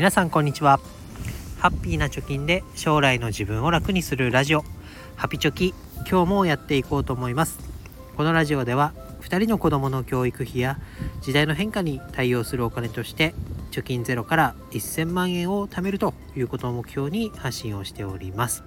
[0.00, 0.80] 皆さんこんにちは。
[1.58, 4.64] ハッピーな貯金で将来の自分を楽にするラジオ。
[5.14, 5.74] ハピチョキ
[6.10, 7.58] 今日もやっていこうと思います。
[8.16, 10.78] このラジオでは2人の子供の教育費や
[11.20, 13.34] 時代の変化に対応するお金として
[13.72, 18.64] 貯金ゼロから1000万円を貯めるということを目標に発信をしております。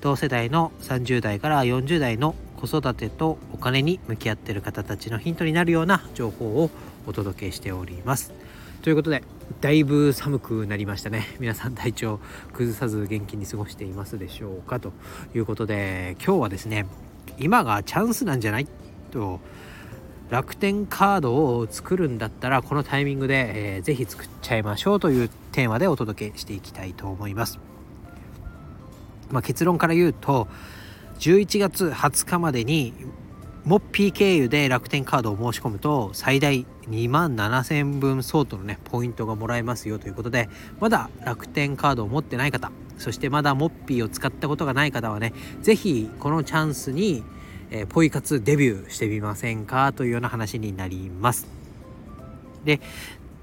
[0.00, 6.70] 同世代の30代から40代の子育てとお金に向き合ってる方たちのヒントになるような情報を
[7.06, 8.32] お届けしております。
[8.80, 9.22] ということで
[9.60, 11.26] だいぶ寒くなりましたね。
[11.40, 12.20] 皆さん体調
[12.52, 14.92] 崩さず元気に過ごしていますでしょうかと
[15.34, 16.86] いうことで今日はですね
[17.38, 18.68] 今がチャンスなんじゃない
[19.10, 19.40] と
[20.30, 27.58] 楽天カードを作るんだったらこのタイミングで、えー、ぜひ作っちゃいましょうというテーマでお届けしていきたいと思います、
[29.30, 30.46] まあ、結論から言うと
[31.18, 32.92] 11月20日までに
[33.68, 40.48] モッピー経由で楽天カードを申し込むと最大2万7000分相当のねポイントがもらえますよということで
[40.80, 42.72] まだ楽天カードを持ってない方。
[42.96, 47.22] そしてまだモッピーを使ったことがない方はね是非このチャンスに、
[47.70, 51.46] えー、ポイ活デビューしてみませんかというような話になります。
[52.64, 52.80] で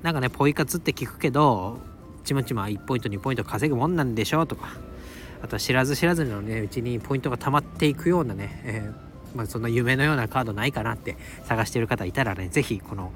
[0.02, 1.78] なんかねポイ活って聞くけど
[2.24, 4.70] ちまちま1ポイント2ポイント稼ぐもんなんでしょうとか
[5.44, 9.05] あと知らず知らずのねうちにポイントが溜まっていくようなね、えー
[9.36, 13.12] まあ、そんな夢のようなカードないかなって探してる方いたらね是非この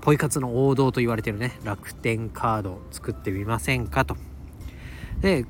[0.00, 4.16] ポイ活の王道と言われてるね楽天カード作ってみませんかと。
[5.20, 5.46] で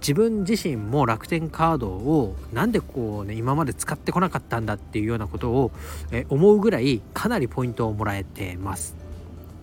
[0.00, 5.72] 自分自身も楽天カードをなんでこうね今まで使ってこなかったんだっていうようなことを
[6.12, 8.94] え思うぐらいかなりポイントをもらえてます。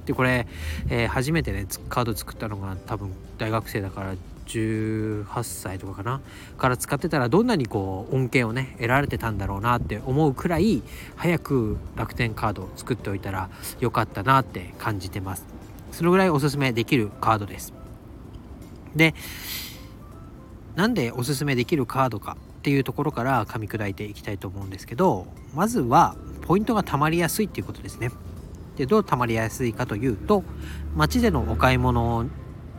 [0.07, 0.47] でこれ、
[0.89, 6.21] えー、初めてねカード作ったのが多分大学生だから18歳とかかな
[6.57, 10.81] から使ってたらどんなにこう恩恵をね得られてたんだろうなって思うくらい
[11.15, 15.45] 早く楽天カードを作っておいたらよかったなって感じてます。
[15.91, 17.73] そのぐらいおすすめできるカードです。
[18.95, 19.13] で
[20.75, 28.11] なんでおすすめできるカードかっていうところから噛み砕いていきたいと思うんですけどまずはポイントが貯まりやすいっていうことですね。
[28.77, 30.43] でどう貯まりやすいかというと
[30.95, 32.25] 街でのお買い物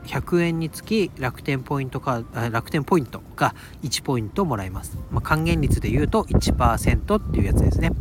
[0.06, 7.92] 100円につき楽天ポイントか楽天ポイントが1ポイントもらえます、まあ、還元率で言うと1%っていうやつですね。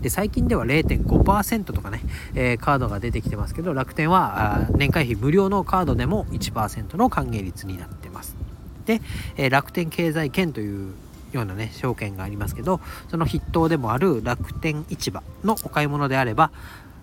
[0.00, 2.00] で最近では0.5%とかね、
[2.34, 8.36] えー、カードが出てきてますけど楽天は年会費無料のカードでも1%の還元率になってます。
[8.84, 9.00] で、
[9.36, 10.94] えー、楽天経済圏という
[11.32, 16.50] ようなね証券がありますけどその筆頭でもある楽天市場のお買い物であれば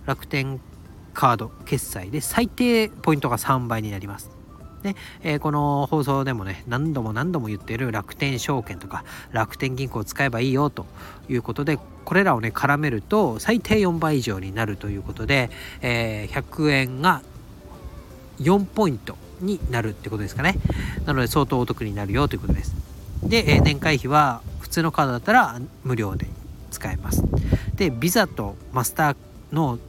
[0.06, 0.60] 楽天
[1.14, 4.43] カード決済で最低ポイントが3倍になります。
[4.84, 10.86] で、えー、この放送でもね何度も何度も言っている楽天証券とか楽天銀行を使えばいいよと
[11.30, 15.50] いうことでこれらをね絡めると最低4倍以上になるということで、
[15.82, 17.22] えー、100円が
[18.40, 20.56] 4ポイントになるってことですかね。
[21.06, 22.76] なので相当お得になるよということです。
[23.24, 26.28] で、えー、年会費は普通のカードだったら無料で
[26.72, 27.24] 使えます。
[27.76, 29.16] でビザとマスター
[29.52, 29.80] の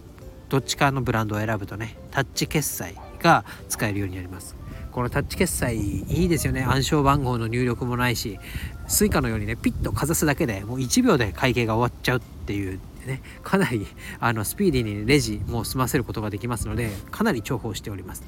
[0.49, 4.55] どっちかのブランドを選ぶとねタッチ決済が使えるようになります。
[4.95, 6.63] このタッチ決済いいですよね。
[6.63, 8.39] 暗証番号の入力もないし
[8.87, 13.21] Suica のようにねピッとかざすだけでもう1秒で会計が終わっちゃうっていうね。
[13.43, 13.89] かなり
[14.21, 18.23] あのスピーディーにレジも済ませることができますのでかなり重宝しております。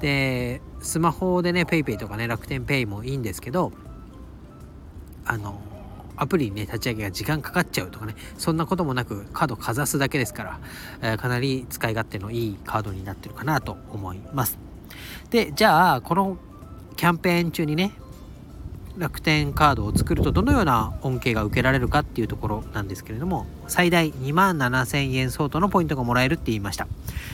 [0.00, 3.70] でスマホでね PayPay とかね楽天 Pay もいいんですけど
[5.26, 5.60] あの
[6.16, 10.60] アプリにね立ち上げが時間かかっちゃうとかねそんなこともなくカードかざすだけですから、
[11.02, 14.67] えー、かなり使い勝手のいいカードになってるかなと思います。
[15.30, 16.36] でじゃあこの
[16.96, 17.92] キャンペーン中にね
[18.96, 26.88] 楽天カードを作るとどのような恩恵が受けられるかっていうところなんですけれども最大2万7000円相当のポイントがもらえるって言いました。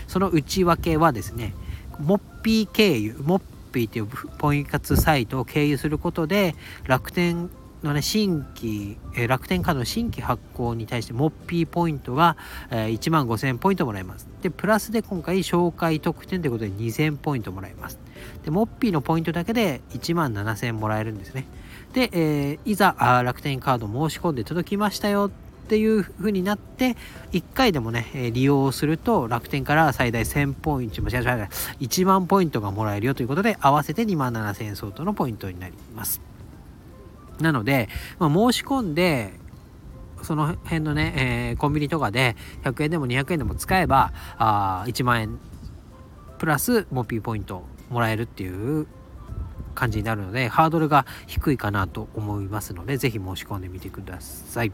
[0.07, 1.55] その内訳はですね
[1.99, 6.55] モッピー経由モッピーっていうポイ活サイトを経由することで
[6.87, 7.49] 楽天
[7.85, 12.37] のね、新規、えー、楽天カードの新規発行に対してモッピーポイントが、
[12.71, 14.29] えー、1万5000ポイントもらえます。
[14.43, 17.99] で、プラスで今回紹介特典ということで2000ポイントもらえます。
[18.45, 21.47] で、モッピーのポイントだけで1万7000もらえるんですね。
[21.93, 25.31] で、えー、いざあ楽天カード申し込んで届きましたよ
[25.65, 26.97] っていう風になって
[27.33, 31.49] 1回でもね利用すると楽天から最大1000ポイント間違えない
[31.81, 36.21] 1万ポイントがもらえるよということで合わせて2万7000円相当のポイントになります
[37.41, 37.89] なので、
[38.19, 39.33] まあ、申し込んで
[40.23, 45.39] その辺のね、えー、コンビニとかで100円でも200円でも使えばあ1万円
[46.39, 48.87] プラスモピーポイントもらえるっていう
[49.75, 54.73] 感じになるのでハードルが低いかなと思いますので是非申し込んでみてください。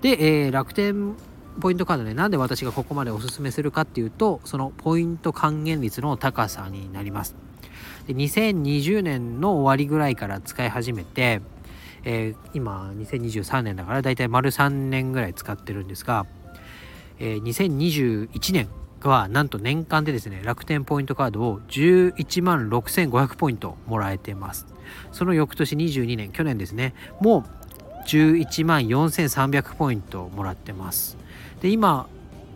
[0.00, 1.14] で、えー、楽天
[1.60, 7.36] ポイントカードねなんで私がここまでおすすめするかっていうとそのポイント還元率の高さになります
[8.06, 11.40] で2020年の終わりぐらいから使い始めて、
[12.04, 16.26] えー、今2023年だからだいたい丸3年ぐらい使ってるんですが、
[17.18, 18.68] えー、2021年
[19.02, 24.66] はなんと年間でですね楽天ポイントカードを11万6500ポイントもらえてます。
[25.12, 31.16] その翌年22年去年ですねもう11万4300ポイントもらってます。
[31.60, 32.06] で今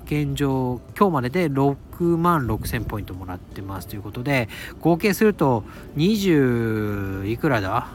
[0.04, 4.48] 現状今日までで6万6000ポイントもらってますということで
[4.80, 5.64] 合計すると
[5.96, 7.88] 20いくらだ？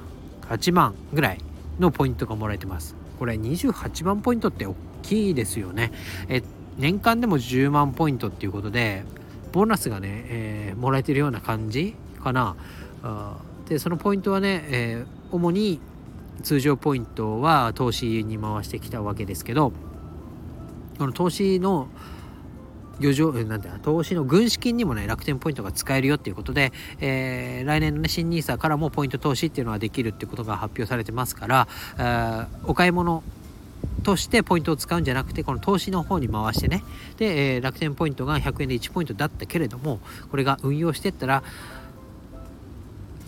[0.50, 1.40] 8万ぐらい
[1.80, 2.96] のポイントがもらえてます。
[3.20, 5.92] これ28万ポイントって大きいですよね。
[6.30, 6.42] え
[6.78, 9.04] 年間でも10万ポイントっていうことで
[9.52, 12.56] ボーナスがね、えー、もらえてるような感じかな。
[13.68, 15.80] でそのポイントはね、えー、主に
[16.42, 19.72] 通常ポイントは投資に回してきたわけですけど
[20.98, 21.88] この投資の
[23.00, 31.68] 余剰なんて投資の軍資金にもね楽天ポイントが使えるよっていうことで、えー、来年のね新 NISA からもポイント投資っていうのはできるってことが発表されてますから、
[31.98, 33.24] えー、お買い物
[34.04, 36.84] としてポイントを使うんじゃなくてこの投資の方に回してね。
[37.18, 40.00] で、えー、楽天ポイントが100円で1ポイントだったけれども
[40.30, 41.44] これが運用してったら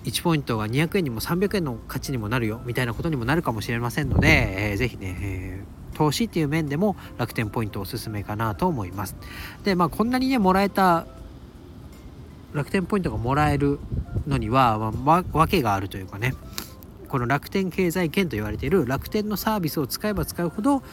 [0.06, 5.65] 1ポイントが200円にも300円の価値にもなるよみたいなことにもなるかもしれませんので、えー、ぜひね、えー、
[5.96, 9.16] 投資っていう面でも楽天ポイントおすすめかなと思います。
[9.64, 11.08] でまあこんなにねもらえた
[12.54, 13.80] 楽天ポイントがもらえる
[14.28, 16.34] のには、まあ、訳があるというかね。
[17.08, 20.84] この楽天経済圏と言われている楽天のサービスを使えば使うほど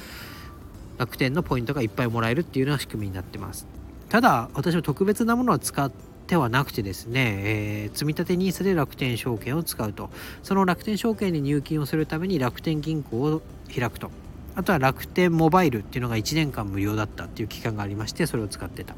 [0.99, 3.67] 楽天のポイントがいっぱいもらえるっていうような仕組みになってます。
[4.09, 5.91] ただ私は特別なものは使っ
[6.27, 10.11] てはなくてですね、えー、積立 NISA で楽天証券を使うと。
[10.43, 13.43] その楽天証券に入金をするために楽天銀行を
[13.75, 14.11] 開くと。
[14.55, 18.95] あとは楽天モバイルっていうのが1年間無料だったっていう期間がありましてそれを使ってた。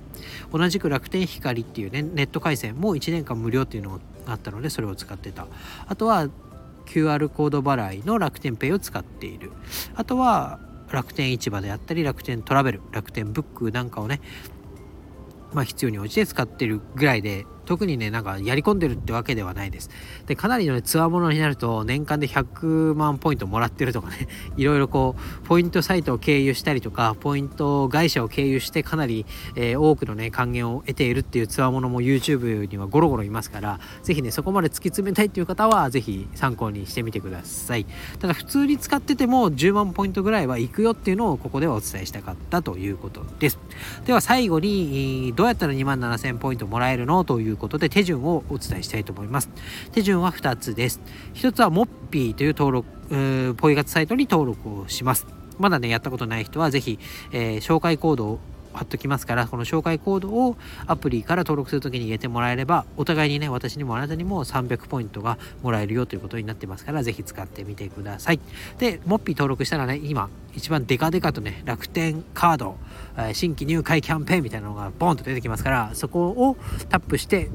[0.53, 5.47] 同じく楽天光っていうねネット回線も1年間無料っていうのがあったのでそれを使ってた。
[5.87, 6.29] あとは
[6.87, 9.53] QR コード払いの楽天ペイを使っている。
[9.95, 10.59] あとは
[10.91, 14.21] 楽天市場であったり楽天トラベル楽天ブックなんかをね
[15.53, 19.91] まあ必要に応じて使ってるぐらいで特にねなんかやり込んでるってわけではないです。
[20.27, 29.27] でかなりの、ね、ツアーものになると年間で100万ポイントもらってるとかね いろいろこうポイントサイトを経由したりとかポイント会社を経由してかなり、
[29.57, 37.87] えー、多くのね還元を得ているっていうツアーものも YouTube にはゴロゴロいますから是非ねそこまで突き詰めたいっていう方は是非参考にしてみてください。
[38.19, 43.59] ただ普通に使ってても10万ポイントぐらいは行くよっていうのをここではお伝えしたかったということです。
[44.07, 47.25] では最後にどうやったら2万7000ポイントもらえるの？
[47.25, 49.49] といういうことで手順をお伝えしたいと思います。
[49.93, 51.01] 手順は2つです。
[51.35, 55.27] 1つはモッピーという登録、ポイ活サイトに登録をします。
[55.59, 56.99] まだね、やったことない人はぜひ、
[57.33, 58.41] えー、紹介コードを
[58.75, 60.57] 貼っときますからこの紹介コードを
[60.87, 68.41] アプリから登録するときに入れてもらえればお互いにね私にもあなたにも300ポイントがもらえるよということになってますからぜひ使ってみてください。
[68.79, 72.77] でモッピー登録したらね今一番デカデカとね楽天カード
[73.33, 76.57] 新規入会キャンペーンみたいなのがボンと出てきますからそこを
[76.89, 77.51] タップして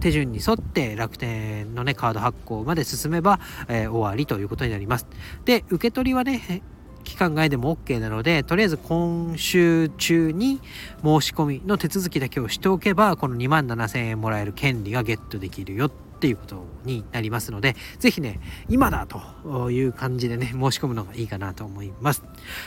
[0.00, 3.38] 手順に沿って楽天のねカード発行まで進めば、
[3.68, 5.06] えー、終わりということになります。
[5.44, 6.62] で受け取りはね
[7.04, 10.60] 期間外でも OK なのでとりあえず今週中に
[11.02, 15.90] 申し込みの手続きだけをしておけばこの2万7000円もらえる権利がゲットできるよっ
[16.20, 22.22] ていうことになりますので是非ね今だという感じでね申し込むのがいいかなと思います。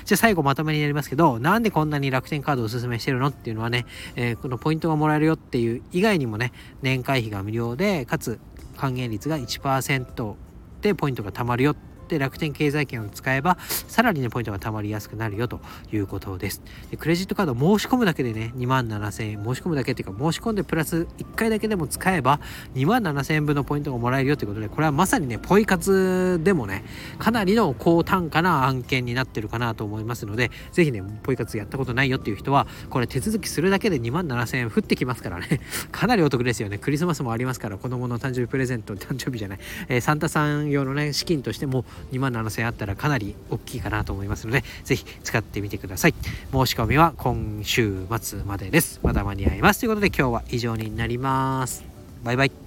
[0.06, 3.86] じゃあ最後まとめになりますけどなんでこんなに楽天カードをおすすめしてるのっていうのはね、
[4.16, 8.40] えー、このポイントがもらえるよっていう以外にもね年会費が無料でかつ
[8.76, 10.36] 還元率が1%
[10.82, 15.60] でポイントが貯まるよって楽天経済圏を使えばさらにねポイントが貯まりやすくなるよと
[15.92, 16.62] いうことです。
[16.92, 22.40] でクレジットカード申し込むだけでね2万7000円申し込むだけっていうか申し込んでプラス1回だけでも使えば
[22.76, 26.84] 2万7000円分のポイントがもらえるよということでこれはまさにねポイ活でもね
[27.20, 35.62] かなりの高単価な案件になってるかなと思いますのでぜひねポイ活やったことないよっていう人はこれ手続きするだけで2万7000円降ってきますからね。
[35.92, 36.78] かなりお得ですよね。
[36.78, 46.14] クリスマスもありますから子供の誕生日プレゼント誕生日じゃない、えー、サンタさん用のね資金としても2万7000円あったらかなり大きいかなと思いますので、ぜひ使ってみてください。
[46.52, 49.00] 申し込みは今週末までです。
[49.04, 49.80] まだ間に合います。
[49.82, 51.84] ということで今日は以上になります。
[52.24, 52.63] バイバイ。